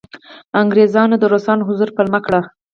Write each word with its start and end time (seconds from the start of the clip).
انګریزانو 0.61 1.15
د 1.19 1.23
روسانو 1.33 1.67
حضور 1.69 1.89
پلمه 1.97 2.19
کړ. 2.25 2.33